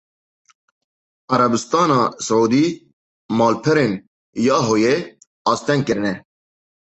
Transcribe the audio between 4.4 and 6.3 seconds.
Yahooyê asteng kirine.